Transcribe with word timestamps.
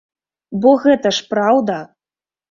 Бо 0.61 0.71
гэта 0.85 1.11
ж 1.17 1.27
праўда! 1.33 1.77